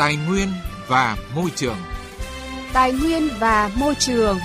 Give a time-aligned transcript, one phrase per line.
[0.00, 0.48] Tài nguyên
[0.88, 1.76] và môi trường.
[2.72, 4.38] Tài nguyên và môi trường.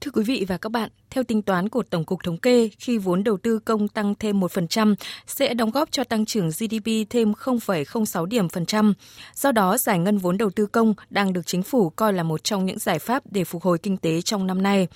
[0.00, 2.98] Thưa quý vị và các bạn, theo tính toán của Tổng cục Thống kê, khi
[2.98, 4.94] vốn đầu tư công tăng thêm 1%
[5.26, 8.94] sẽ đóng góp cho tăng trưởng GDP thêm 0,06 điểm phần trăm.
[9.34, 12.44] Do đó, giải ngân vốn đầu tư công đang được chính phủ coi là một
[12.44, 14.88] trong những giải pháp để phục hồi kinh tế trong năm nay.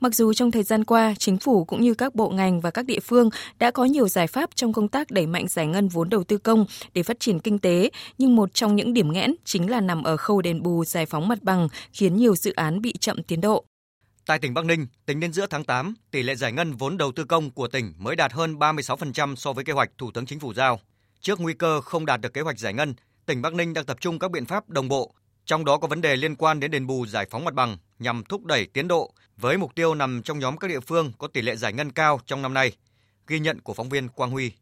[0.00, 2.86] Mặc dù trong thời gian qua, chính phủ cũng như các bộ ngành và các
[2.86, 6.08] địa phương đã có nhiều giải pháp trong công tác đẩy mạnh giải ngân vốn
[6.08, 9.70] đầu tư công để phát triển kinh tế, nhưng một trong những điểm nghẽn chính
[9.70, 12.92] là nằm ở khâu đền bù giải phóng mặt bằng, khiến nhiều dự án bị
[13.00, 13.64] chậm tiến độ.
[14.26, 17.12] Tại tỉnh Bắc Ninh, tính đến giữa tháng 8, tỷ lệ giải ngân vốn đầu
[17.12, 20.40] tư công của tỉnh mới đạt hơn 36% so với kế hoạch Thủ tướng Chính
[20.40, 20.80] phủ giao.
[21.20, 22.94] Trước nguy cơ không đạt được kế hoạch giải ngân,
[23.26, 26.00] tỉnh Bắc Ninh đang tập trung các biện pháp đồng bộ, trong đó có vấn
[26.00, 29.12] đề liên quan đến đền bù giải phóng mặt bằng nhằm thúc đẩy tiến độ
[29.36, 32.20] với mục tiêu nằm trong nhóm các địa phương có tỷ lệ giải ngân cao
[32.26, 32.72] trong năm nay.
[33.26, 34.52] Ghi nhận của phóng viên Quang Huy.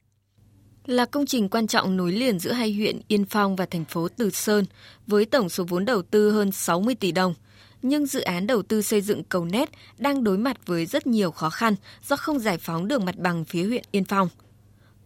[0.87, 4.09] Là công trình quan trọng nối liền giữa hai huyện Yên Phong và thành phố
[4.09, 4.65] Từ Sơn
[5.07, 7.35] với tổng số vốn đầu tư hơn 60 tỷ đồng–
[7.83, 11.31] nhưng dự án đầu tư xây dựng cầu nét đang đối mặt với rất nhiều
[11.31, 11.75] khó khăn
[12.09, 14.29] do không giải phóng được mặt bằng phía huyện Yên Phong.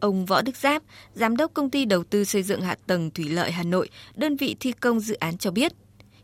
[0.00, 0.82] Ông Võ Đức Giáp,
[1.14, 4.36] Giám đốc Công ty Đầu tư Xây dựng Hạ tầng Thủy lợi Hà Nội, đơn
[4.36, 5.72] vị thi công dự án cho biết,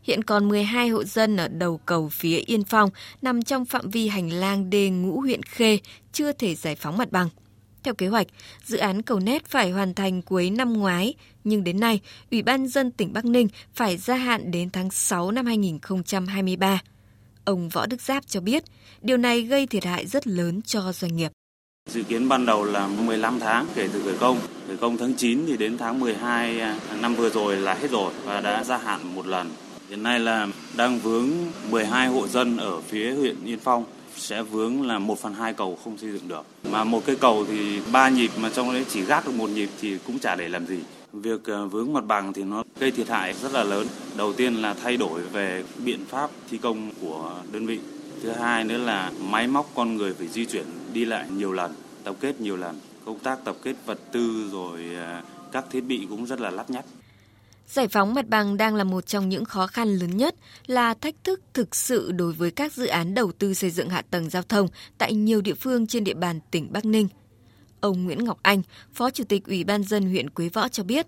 [0.03, 2.89] hiện còn 12 hộ dân ở đầu cầu phía Yên Phong
[3.21, 5.79] nằm trong phạm vi hành lang đê ngũ huyện Khê
[6.11, 7.29] chưa thể giải phóng mặt bằng.
[7.83, 8.27] Theo kế hoạch,
[8.65, 11.99] dự án cầu nét phải hoàn thành cuối năm ngoái, nhưng đến nay,
[12.31, 16.81] Ủy ban dân tỉnh Bắc Ninh phải gia hạn đến tháng 6 năm 2023.
[17.45, 18.63] Ông Võ Đức Giáp cho biết,
[19.01, 21.31] điều này gây thiệt hại rất lớn cho doanh nghiệp.
[21.89, 24.39] Dự kiến ban đầu là 15 tháng kể từ khởi công.
[24.67, 28.13] Khởi công tháng 9 thì đến tháng 12 à, năm vừa rồi là hết rồi
[28.23, 29.51] và đã gia hạn một lần.
[29.93, 31.29] Hiện nay là đang vướng
[31.69, 35.77] 12 hộ dân ở phía huyện Yên Phong sẽ vướng là một phần hai cầu
[35.83, 36.45] không xây dựng được.
[36.71, 39.69] Mà một cây cầu thì ba nhịp mà trong đấy chỉ gác được một nhịp
[39.81, 40.79] thì cũng chả để làm gì.
[41.13, 43.87] Việc ờ, vướng mặt bằng thì nó gây thiệt hại rất là lớn.
[44.17, 47.79] Đầu tiên là thay đổi về biện pháp thi công của đơn vị.
[48.23, 51.73] Thứ hai nữa là máy móc con người phải di chuyển đi lại nhiều lần,
[52.03, 52.79] tập kết nhiều lần.
[53.05, 56.69] Công tác tập kết vật tư rồi ờ, các thiết bị cũng rất là lắt
[56.69, 56.85] nhắt.
[57.67, 60.35] Giải phóng mặt bằng đang là một trong những khó khăn lớn nhất,
[60.67, 64.01] là thách thức thực sự đối với các dự án đầu tư xây dựng hạ
[64.11, 67.07] tầng giao thông tại nhiều địa phương trên địa bàn tỉnh Bắc Ninh.
[67.79, 68.61] Ông Nguyễn Ngọc Anh,
[68.93, 71.07] Phó Chủ tịch Ủy ban dân huyện Quế Võ cho biết,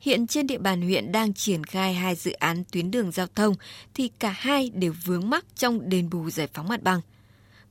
[0.00, 3.54] hiện trên địa bàn huyện đang triển khai hai dự án tuyến đường giao thông
[3.94, 7.00] thì cả hai đều vướng mắc trong đền bù giải phóng mặt bằng–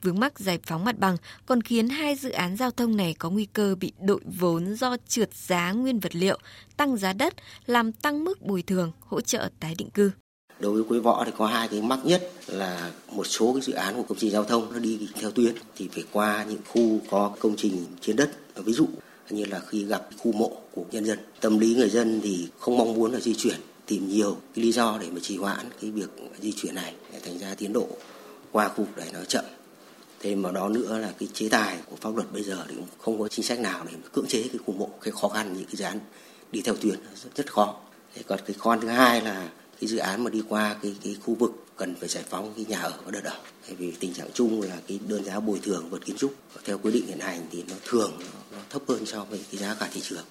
[0.06, 3.30] vướng mắc giải phóng mặt bằng còn khiến hai dự án giao thông này có
[3.30, 6.40] nguy cơ bị đội vốn do trượt giá nguyên vật liệu,
[6.78, 7.34] tăng giá đất,
[7.66, 10.12] làm tăng mức bồi thường, hỗ trợ tái định cư.
[10.60, 13.74] Đối với Quế Võ thì có hai cái mắc nhất là một số cái dự
[13.74, 17.00] án của công trình giao thông nó đi theo tuyến thì phải qua những khu
[17.10, 18.32] có công trình trên đất.
[18.56, 18.88] Ví dụ
[19.30, 22.78] như là khi gặp khu mộ của nhân dân, tâm lý người dân thì không
[22.78, 25.92] mong muốn là di chuyển, tìm nhiều cái lý do để mà trì hoãn cái
[25.92, 26.10] việc
[26.42, 27.88] di chuyển này để thành ra tiến độ
[28.52, 29.46] qua khu đấy nó chậm
[30.20, 32.88] thêm vào đó nữa là cái chế tài của pháp luật bây giờ thì cũng
[33.02, 35.66] không có chính sách nào để cưỡng chế cái khu mộ cái khó khăn những
[35.66, 36.00] cái dự án
[36.52, 37.76] đi theo tuyến rất, rất khó.
[38.16, 39.50] Thế còn cái con thứ hai là
[39.82, 42.66] cái dự án mà đi qua cái cái khu vực cần phải giải phóng cái
[42.66, 43.40] nhà ở và đất ở.
[43.78, 46.34] Vì tình trạng chung là cái đơn giá bồi thường vật kiến trúc
[46.66, 49.62] theo quy định hiện hành thì nó thường nó, nó thấp hơn so với cái
[49.62, 50.24] giá cả thị trường.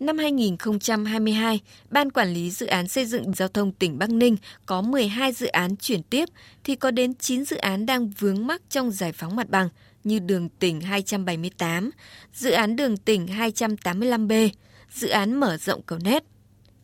[0.00, 1.60] Năm 2022,
[1.90, 4.36] Ban Quản lý Dự án Xây dựng Giao thông tỉnh Bắc Ninh
[4.66, 6.28] có 12 dự án chuyển tiếp
[6.64, 9.68] thì có đến 9 dự án đang vướng mắc trong giải phóng mặt bằng
[10.04, 11.90] như đường tỉnh 278,
[12.32, 14.48] dự án đường tỉnh 285B,
[14.90, 16.24] dự án mở rộng cầu nét.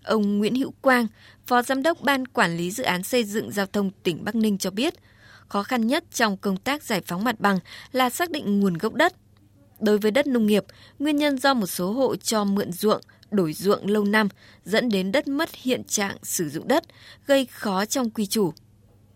[0.05, 1.07] Ông Nguyễn Hữu Quang,
[1.47, 4.59] Phó Giám đốc Ban Quản lý Dự án Xây dựng Giao thông tỉnh Bắc Ninh
[4.59, 4.95] cho biết,
[5.49, 7.59] khó khăn nhất trong công tác giải phóng mặt bằng
[7.93, 9.13] là xác định nguồn gốc đất–
[9.81, 10.65] Đối với đất nông nghiệp,
[10.99, 13.00] nguyên nhân do một số hộ cho mượn ruộng,
[13.31, 14.28] đổi ruộng lâu năm
[14.65, 16.84] dẫn đến đất mất hiện trạng sử dụng đất,
[17.27, 18.53] gây khó trong quy chủ.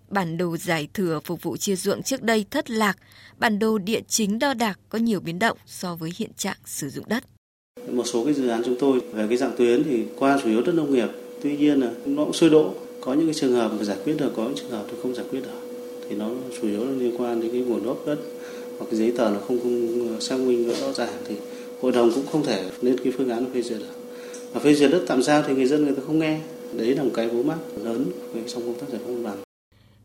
[0.08, 2.96] Bản đồ giải thừa phục vụ chia ruộng trước đây thất lạc,
[3.38, 6.90] bản đồ địa chính đo đạc có nhiều biến động so với hiện trạng sử
[6.90, 7.25] dụng đất.
[7.88, 10.62] Một số cái dự án chúng tôi về cái dạng tuyến thì qua chủ yếu
[10.62, 11.08] đất nông nghiệp,
[11.42, 14.16] tuy nhiên là nó cũng sôi đỗ, có những cái trường hợp mà giải quyết
[14.19, 15.60] được, có những trường hợp thì không giải quyết được.
[16.08, 18.19] Thì nó chủ yếu là liên quan đến cái nguồn gốc đất
[18.82, 21.34] hoặc cái giấy tờ nó không, không xác minh rõ ràng thì
[21.82, 23.96] hội đồng cũng không thể lên cái phương án phê duyệt được.
[24.52, 26.40] Và phê duyệt đất tạm giao thì người dân người ta không nghe.
[26.73, 28.06] Đấy là một cái vướng mắc lớn
[28.49, 29.43] trong công tác giải phóng mặt bằng.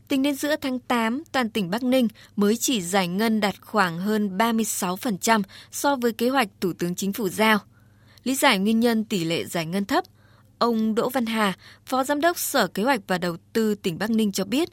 [0.07, 3.99] Tính đến giữa tháng 8, toàn tỉnh Bắc Ninh mới chỉ giải ngân đạt khoảng
[3.99, 5.41] hơn 36%
[5.71, 7.59] so với kế hoạch Thủ tướng Chính phủ giao.
[8.23, 10.03] Lý giải nguyên nhân tỷ lệ giải ngân thấp,
[10.57, 11.53] ông Đỗ Văn Hà,
[11.85, 14.69] Phó Giám đốc Sở Kế hoạch và Đầu tư tỉnh Bắc Ninh cho biết,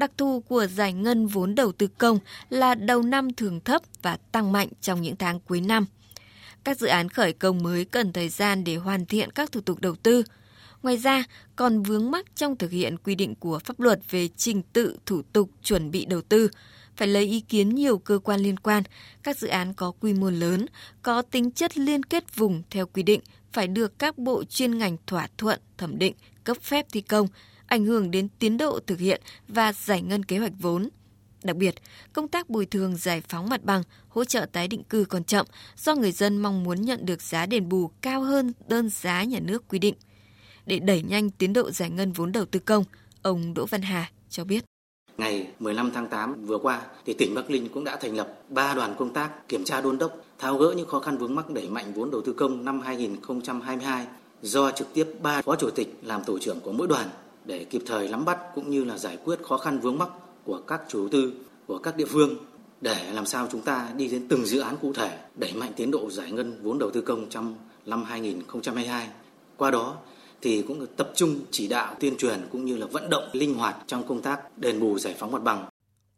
[0.00, 2.18] Đặc thù của giải ngân vốn đầu tư công
[2.50, 5.86] là đầu năm thường thấp và tăng mạnh trong những tháng cuối năm.
[6.64, 9.80] Các dự án khởi công mới cần thời gian để hoàn thiện các thủ tục
[9.80, 10.22] đầu tư.
[10.82, 11.24] Ngoài ra,
[11.56, 15.22] còn vướng mắc trong thực hiện quy định của pháp luật về trình tự thủ
[15.32, 16.50] tục chuẩn bị đầu tư,
[16.96, 18.82] phải lấy ý kiến nhiều cơ quan liên quan.
[19.22, 20.66] Các dự án có quy mô lớn,
[21.02, 23.20] có tính chất liên kết vùng theo quy định
[23.52, 26.14] phải được các bộ chuyên ngành thỏa thuận, thẩm định,
[26.44, 27.26] cấp phép thi công,
[27.70, 30.88] ảnh hưởng đến tiến độ thực hiện và giải ngân kế hoạch vốn.
[31.44, 31.74] Đặc biệt,
[32.12, 35.46] công tác bồi thường giải phóng mặt bằng, hỗ trợ tái định cư còn chậm
[35.76, 39.38] do người dân mong muốn nhận được giá đền bù cao hơn đơn giá nhà
[39.40, 39.94] nước quy định.
[40.66, 42.84] Để đẩy nhanh tiến độ giải ngân vốn đầu tư công,
[43.22, 44.64] ông Đỗ Văn Hà cho biết.
[45.18, 48.74] Ngày 15 tháng 8 vừa qua, thì tỉnh Bắc Ninh cũng đã thành lập 3
[48.74, 51.68] đoàn công tác kiểm tra đôn đốc, tháo gỡ những khó khăn vướng mắc đẩy
[51.68, 54.06] mạnh vốn đầu tư công năm 2022
[54.42, 57.08] do trực tiếp ba phó chủ tịch làm tổ trưởng của mỗi đoàn
[57.44, 60.08] để kịp thời nắm bắt cũng như là giải quyết khó khăn vướng mắc
[60.44, 61.32] của các chủ đầu tư
[61.66, 62.36] của các địa phương
[62.80, 65.90] để làm sao chúng ta đi đến từng dự án cụ thể đẩy mạnh tiến
[65.90, 67.56] độ giải ngân vốn đầu tư công trong
[67.86, 69.08] năm 2022.
[69.56, 69.96] Qua đó
[70.42, 73.76] thì cũng tập trung chỉ đạo tuyên truyền cũng như là vận động linh hoạt
[73.86, 75.68] trong công tác đền bù giải phóng mặt bằng.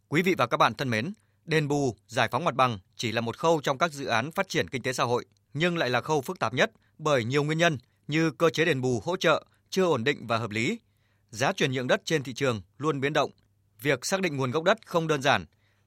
[0.09, 1.13] Quý vị và các bạn thân mến,
[1.45, 4.49] đền bù, giải phóng mặt bằng chỉ là một khâu trong các dự án phát
[4.49, 7.59] triển kinh tế xã hội, nhưng lại là khâu phức tạp nhất bởi nhiều nguyên
[7.59, 7.79] nhân
[8.09, 10.79] như cơ chế đền bù hỗ trợ chưa ổn định và hợp lý,
[11.33, 13.31] giá chuyển nhượng đất trên thị trường luôn biến động,
[13.83, 15.45] việc xác định nguồn gốc đất không đơn giản,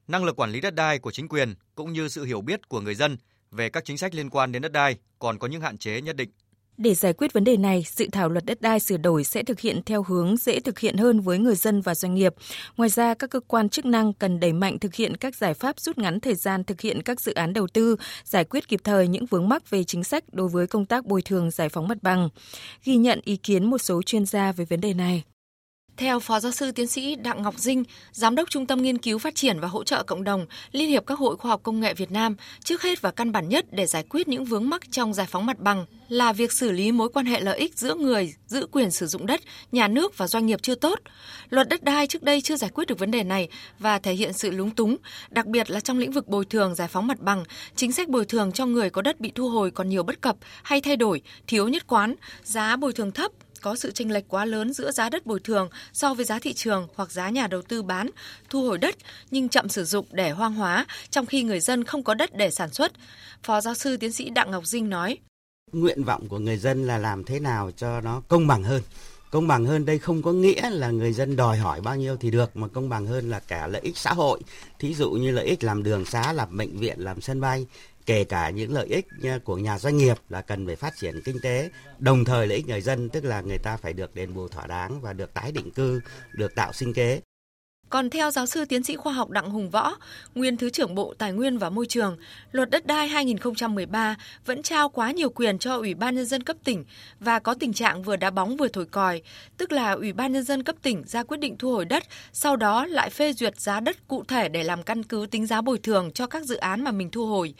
[0.07, 2.81] năng lực quản lý đất đai của chính quyền cũng như sự hiểu biết của
[2.81, 3.17] người dân
[3.51, 6.15] về các chính sách liên quan đến đất đai còn có những hạn chế nhất
[6.15, 6.29] định.
[6.77, 9.59] Để giải quyết vấn đề này, dự thảo luật đất đai sửa đổi sẽ thực
[9.59, 12.33] hiện theo hướng dễ thực hiện hơn với người dân và doanh nghiệp.
[12.77, 15.79] Ngoài ra, các cơ quan chức năng cần đẩy mạnh thực hiện các giải pháp
[15.79, 19.07] rút ngắn thời gian thực hiện các dự án đầu tư, giải quyết kịp thời
[19.07, 21.97] những vướng mắc về chính sách đối với công tác bồi thường giải phóng mặt
[22.01, 22.29] bằng.
[22.83, 25.23] Ghi nhận ý kiến một số chuyên gia về vấn đề này.
[25.97, 29.19] Theo Phó Giáo sư Tiến sĩ Đặng Ngọc Dinh, Giám đốc Trung tâm Nghiên cứu
[29.19, 31.93] Phát triển và Hỗ trợ Cộng đồng, Liên hiệp các hội khoa học công nghệ
[31.93, 35.13] Việt Nam, trước hết và căn bản nhất để giải quyết những vướng mắc trong
[35.13, 38.33] giải phóng mặt bằng là việc xử lý mối quan hệ lợi ích giữa người
[38.47, 40.99] giữ quyền sử dụng đất, nhà nước và doanh nghiệp chưa tốt.
[41.49, 43.47] Luật đất đai trước đây chưa giải quyết được vấn đề này
[43.79, 44.97] và thể hiện sự lúng túng,
[45.29, 47.43] đặc biệt là trong lĩnh vực bồi thường giải phóng mặt bằng,
[47.75, 50.35] chính sách bồi thường cho người có đất bị thu hồi còn nhiều bất cập
[50.63, 53.31] hay thay đổi, thiếu nhất quán, giá bồi thường thấp
[53.65, 56.53] có sự chênh lệch quá lớn giữa giá đất bồi thường so với giá thị
[56.53, 58.09] trường hoặc giá nhà đầu tư bán,
[58.49, 58.95] thu hồi đất
[59.31, 62.51] nhưng chậm sử dụng để hoang hóa, trong khi người dân không có đất để
[62.51, 62.91] sản xuất.
[63.43, 65.17] Phó giáo sư tiến sĩ Đặng Ngọc Dinh nói.
[65.71, 68.81] Nguyện vọng của người dân là làm thế nào cho nó công bằng hơn.
[69.31, 72.31] Công bằng hơn đây không có nghĩa là người dân đòi hỏi bao nhiêu thì
[72.31, 74.39] được mà công bằng hơn là cả lợi ích xã hội.
[74.79, 77.65] Thí dụ như lợi ích làm đường xá, làm bệnh viện, làm sân bay
[78.05, 79.07] kể cả những lợi ích
[79.43, 81.69] của nhà doanh nghiệp là cần phải phát triển kinh tế,
[81.99, 84.67] đồng thời lợi ích người dân, tức là người ta phải được đền bù thỏa
[84.67, 86.01] đáng và được tái định cư,
[86.33, 87.21] được tạo sinh kế
[87.89, 89.95] còn theo giáo sư tiến sĩ khoa học Đặng Hùng Võ,
[90.35, 92.17] nguyên Thứ trưởng Bộ Tài nguyên và Môi trường,
[92.51, 94.15] luật đất đai 2013
[94.45, 96.85] vẫn trao quá nhiều quyền cho Ủy ban Nhân dân cấp tỉnh
[97.19, 99.21] và có tình trạng vừa đá bóng vừa thổi còi,
[99.57, 102.03] tức là Ủy ban Nhân dân cấp tỉnh ra quyết định thu hồi đất,
[102.33, 105.61] sau đó lại phê duyệt giá đất cụ thể để làm căn cứ tính giá
[105.61, 107.53] bồi thường cho các dự án mà mình thu hồi.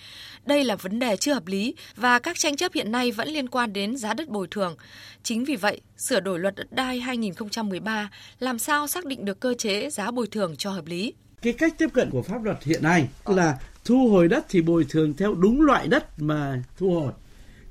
[0.46, 3.50] Đây là vấn đề chưa hợp lý và các tranh chấp hiện nay vẫn liên
[3.50, 4.76] quan đến giá đất bồi thường.
[5.24, 8.10] Chính vì vậy, sửa đổi luật đất đai 2013
[8.40, 11.14] làm sao xác định được cơ chế giá bồi thường cho hợp lý.
[11.42, 14.86] Cái cách tiếp cận của pháp luật hiện nay là thu hồi đất thì bồi
[14.90, 17.14] thường theo đúng loại đất mà thu hồi.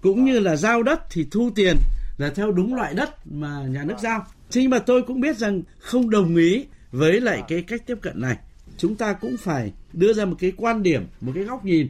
[0.00, 1.76] Cũng như là giao đất thì thu tiền
[2.19, 4.26] là theo đúng loại đất mà nhà nước giao.
[4.54, 8.21] Nhưng mà tôi cũng biết rằng không đồng ý với lại cái cách tiếp cận
[8.21, 8.37] này.
[8.78, 11.88] Chúng ta cũng phải đưa ra một cái quan điểm, một cái góc nhìn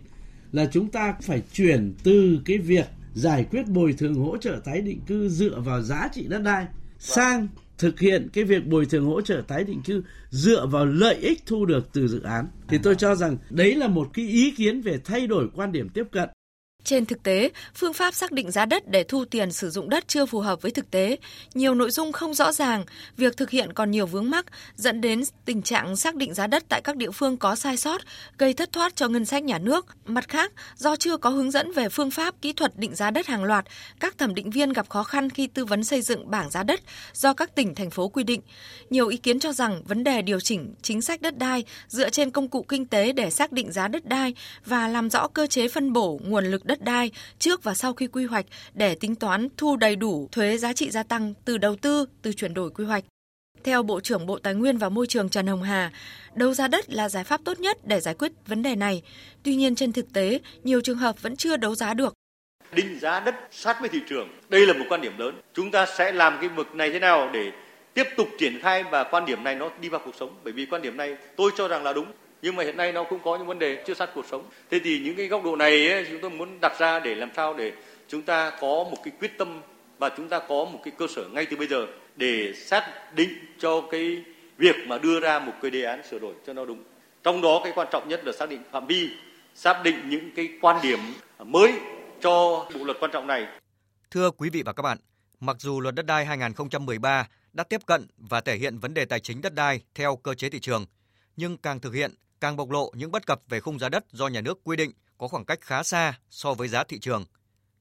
[0.53, 4.81] là chúng ta phải chuyển từ cái việc giải quyết bồi thường hỗ trợ tái
[4.81, 6.67] định cư dựa vào giá trị đất đai
[6.99, 11.15] sang thực hiện cái việc bồi thường hỗ trợ tái định cư dựa vào lợi
[11.15, 12.47] ích thu được từ dự án.
[12.69, 15.89] Thì tôi cho rằng đấy là một cái ý kiến về thay đổi quan điểm
[15.89, 16.29] tiếp cận
[16.85, 20.09] trên thực tế, phương pháp xác định giá đất để thu tiền sử dụng đất
[20.09, 21.17] chưa phù hợp với thực tế,
[21.55, 22.85] nhiều nội dung không rõ ràng,
[23.17, 26.65] việc thực hiện còn nhiều vướng mắc, dẫn đến tình trạng xác định giá đất
[26.69, 28.01] tại các địa phương có sai sót,
[28.39, 29.87] gây thất thoát cho ngân sách nhà nước.
[30.07, 33.27] Mặt khác, do chưa có hướng dẫn về phương pháp kỹ thuật định giá đất
[33.27, 33.65] hàng loạt,
[34.01, 36.81] các thẩm định viên gặp khó khăn khi tư vấn xây dựng bảng giá đất
[37.13, 38.41] do các tỉnh thành phố quy định.
[38.91, 42.31] Nhiều ý kiến cho rằng vấn đề điều chỉnh chính sách đất đai dựa trên
[42.31, 45.69] công cụ kinh tế để xác định giá đất đai và làm rõ cơ chế
[45.69, 49.15] phân bổ nguồn lực đất đất đai trước và sau khi quy hoạch để tính
[49.15, 52.71] toán thu đầy đủ thuế giá trị gia tăng từ đầu tư, từ chuyển đổi
[52.71, 53.05] quy hoạch.
[53.65, 55.93] Theo Bộ trưởng Bộ Tài nguyên và Môi trường Trần Hồng Hà,
[56.35, 59.03] đấu giá đất là giải pháp tốt nhất để giải quyết vấn đề này.
[59.43, 62.15] Tuy nhiên trên thực tế, nhiều trường hợp vẫn chưa đấu giá được.
[62.73, 65.41] Định giá đất sát với thị trường, đây là một quan điểm lớn.
[65.55, 67.51] Chúng ta sẽ làm cái mực này thế nào để
[67.95, 70.35] tiếp tục triển khai và quan điểm này nó đi vào cuộc sống.
[70.45, 72.13] Bởi vì quan điểm này tôi cho rằng là đúng
[72.45, 74.45] nhưng mà hiện nay nó cũng có những vấn đề chưa sát cuộc sống.
[74.71, 77.31] Thế thì những cái góc độ này ấy, chúng tôi muốn đặt ra để làm
[77.37, 77.73] sao để
[78.09, 79.61] chúng ta có một cái quyết tâm
[79.99, 81.87] và chúng ta có một cái cơ sở ngay từ bây giờ
[82.17, 84.25] để xác định cho cái
[84.59, 86.85] việc mà đưa ra một cái đề án sửa đổi cho nó đúng.
[87.23, 89.09] Trong đó cái quan trọng nhất là xác định phạm vi
[89.55, 90.99] xác định những cái quan điểm
[91.39, 91.73] mới
[92.21, 93.47] cho bộ luật quan trọng này.
[94.11, 94.99] Thưa quý vị và các bạn,
[95.41, 99.21] mặc dù luật đất đai 2013 đã tiếp cận và thể hiện vấn đề tài
[99.21, 100.87] chính đất đai theo cơ chế thị trường,
[101.37, 104.29] nhưng càng thực hiện càng bộc lộ những bất cập về khung giá đất do
[104.29, 107.25] nhà nước quy định có khoảng cách khá xa so với giá thị trường.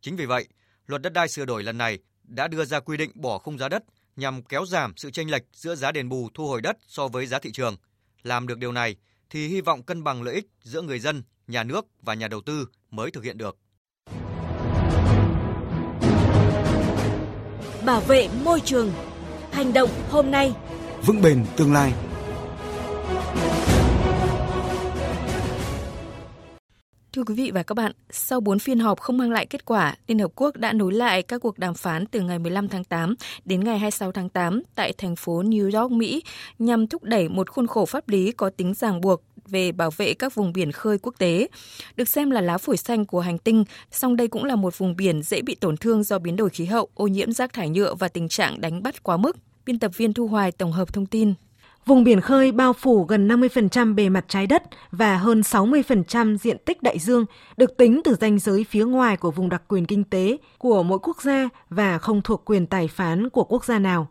[0.02, 0.48] Chính vì vậy,
[0.88, 3.70] luật đất đai sửa đổi lần này đã đưa ra quy định bỏ khung giá
[3.70, 3.84] đất
[4.16, 7.26] nhằm kéo giảm sự chênh lệch giữa giá đền bù thu hồi đất so với
[7.26, 7.76] giá thị trường.
[8.24, 8.96] Làm được điều này
[9.30, 12.42] thì hy vọng cân bằng lợi ích giữa người dân, nhà nước và nhà đầu
[12.42, 13.58] tư mới thực hiện được.
[17.86, 18.92] Bảo vệ môi trường.
[19.52, 20.54] Hành động hôm nay.
[21.06, 21.94] Vững bền tương lai.
[27.14, 29.96] Thưa quý vị và các bạn, sau 4 phiên họp không mang lại kết quả,
[30.08, 33.16] Liên Hợp Quốc đã nối lại các cuộc đàm phán từ ngày 15 tháng 8
[33.46, 36.24] đến ngày 26 tháng 8 tại thành phố New York, Mỹ
[36.60, 40.14] nhằm thúc đẩy một khuôn khổ pháp lý có tính ràng buộc về bảo vệ
[40.14, 41.48] các vùng biển khơi quốc tế.
[41.96, 44.96] Được xem là lá phổi xanh của hành tinh, song đây cũng là một vùng
[44.96, 47.96] biển dễ bị tổn thương do biến đổi khí hậu, ô nhiễm rác thải nhựa
[47.96, 49.38] và tình trạng đánh bắt quá mức.
[49.66, 51.34] Biên tập viên Thu Hoài tổng hợp thông tin.
[51.86, 56.58] Vùng biển khơi bao phủ gần 50% bề mặt trái đất và hơn 60% diện
[56.66, 57.26] tích đại dương,
[57.58, 61.00] được tính từ ranh giới phía ngoài của vùng đặc quyền kinh tế của mỗi
[61.00, 64.08] quốc gia và không thuộc quyền tài phán của quốc gia nào.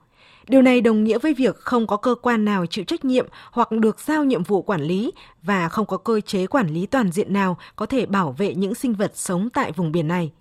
[0.49, 3.73] Điều này đồng nghĩa với việc không có cơ quan nào chịu trách nhiệm hoặc
[3.73, 5.13] được giao nhiệm vụ quản lý
[5.43, 8.75] và không có cơ chế quản lý toàn diện nào có thể bảo vệ những
[8.75, 10.33] sinh vật sống tại vùng biển này.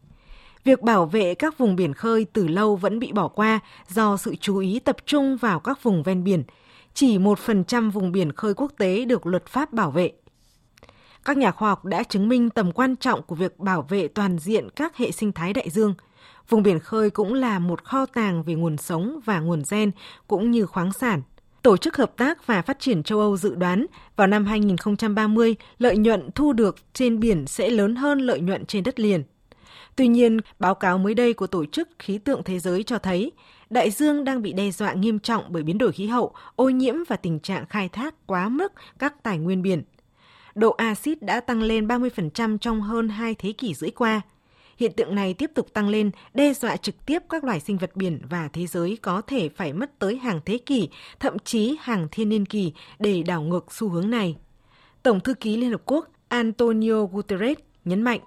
[0.64, 3.60] Việc bảo vệ các vùng biển khơi từ lâu vẫn bị bỏ qua
[3.90, 6.44] do sự chú ý tập trung vào các vùng ven biển.
[6.93, 10.12] Chỉ 1% vùng biển khơi quốc tế được luật pháp bảo vệ.
[11.25, 14.39] Các nhà khoa học đã chứng minh tầm quan trọng của việc bảo vệ toàn
[14.39, 15.93] diện các hệ sinh thái đại dương–
[16.51, 19.91] Vùng biển khơi cũng là một kho tàng về nguồn sống và nguồn gen
[20.27, 21.21] cũng như khoáng sản.
[21.62, 25.98] Tổ chức Hợp tác và Phát triển châu Âu dự đoán vào năm 2030, lợi
[25.98, 29.24] nhuận thu được trên biển sẽ lớn hơn lợi nhuận trên đất liền.
[29.95, 33.31] Tuy nhiên, báo cáo mới đây của Tổ chức Khí tượng Thế giới cho thấy,
[33.72, 36.96] đại dương đang bị đe dọa nghiêm trọng bởi biến đổi khí hậu, ô nhiễm
[37.08, 39.84] và tình trạng khai thác quá mức các tài nguyên biển.
[40.56, 44.22] Độ axit đã tăng lên 30% trong hơn hai thế kỷ rưỡi qua–
[44.82, 47.96] Hiện tượng này tiếp tục tăng lên, đe dọa trực tiếp các loài sinh vật
[47.96, 52.08] biển và thế giới có thể phải mất tới hàng thế kỷ, thậm chí hàng
[52.12, 54.38] thiên niên kỳ để đảo ngược xu hướng này.
[55.04, 58.20] Tổng thư ký Liên Hợp Quốc Antonio Guterres nhấn mạnh.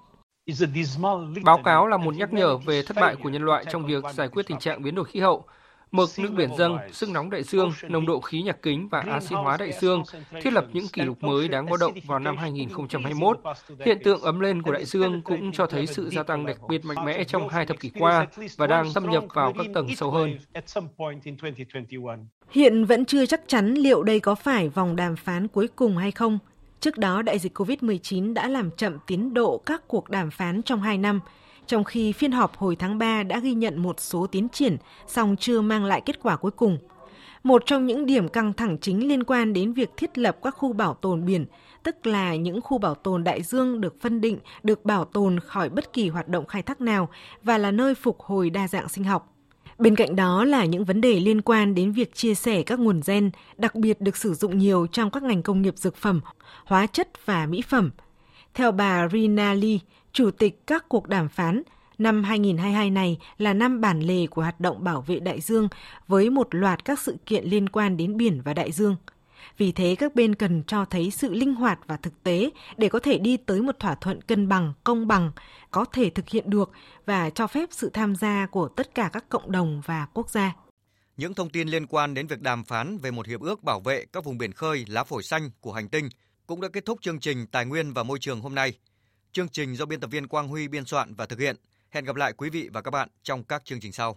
[1.44, 4.28] Báo cáo là một nhắc nhở về thất bại của nhân loại trong việc giải
[4.28, 5.44] quyết tình trạng biến đổi khí hậu,
[5.90, 9.38] mực nước biển dâng, sức nóng đại dương, nồng độ khí nhà kính và axit
[9.38, 10.02] hóa đại dương
[10.42, 13.40] thiết lập những kỷ lục mới đáng báo động vào năm 2021.
[13.84, 16.84] Hiện tượng ấm lên của đại dương cũng cho thấy sự gia tăng đặc biệt
[16.84, 20.10] mạnh mẽ trong hai thập kỷ qua và đang xâm nhập vào các tầng sâu
[20.10, 20.38] hơn.
[22.50, 26.10] Hiện vẫn chưa chắc chắn liệu đây có phải vòng đàm phán cuối cùng hay
[26.10, 26.38] không.
[26.84, 30.80] Trước đó, đại dịch COVID-19 đã làm chậm tiến độ các cuộc đàm phán trong
[30.80, 31.20] hai năm–
[31.66, 34.76] trong khi phiên họp hồi tháng 3 đã ghi nhận một số tiến triển,
[35.06, 36.78] song chưa mang lại kết quả cuối cùng.
[37.42, 40.72] Một trong những điểm căng thẳng chính liên quan đến việc thiết lập các khu
[40.72, 41.46] bảo tồn biển,
[41.82, 45.68] tức là những khu bảo tồn đại dương được phân định, được bảo tồn khỏi
[45.68, 47.08] bất kỳ hoạt động khai thác nào
[47.42, 49.33] và là nơi phục hồi đa dạng sinh học.
[49.78, 53.00] Bên cạnh đó là những vấn đề liên quan đến việc chia sẻ các nguồn
[53.06, 56.20] gen, đặc biệt được sử dụng nhiều trong các ngành công nghiệp dược phẩm,
[56.64, 57.90] hóa chất và mỹ phẩm.
[58.54, 59.78] Theo bà Rina Lee,
[60.12, 61.62] chủ tịch các cuộc đàm phán,
[61.98, 65.68] năm 2022 này là năm bản lề của hoạt động bảo vệ đại dương
[66.08, 68.96] với một loạt các sự kiện liên quan đến biển và đại dương.
[69.58, 72.98] Vì thế các bên cần cho thấy sự linh hoạt và thực tế để có
[72.98, 75.32] thể đi tới một thỏa thuận cân bằng, công bằng,
[75.70, 76.70] có thể thực hiện được
[77.06, 80.52] và cho phép sự tham gia của tất cả các cộng đồng và quốc gia.
[81.16, 84.04] Những thông tin liên quan đến việc đàm phán về một hiệp ước bảo vệ
[84.12, 86.08] các vùng biển khơi lá phổi xanh của hành tinh
[86.46, 88.72] cũng đã kết thúc chương trình Tài nguyên và Môi trường hôm nay.
[89.32, 91.56] Chương trình do biên tập viên Quang Huy biên soạn và thực hiện.
[91.90, 94.16] Hẹn gặp lại quý vị và các bạn trong các chương trình sau.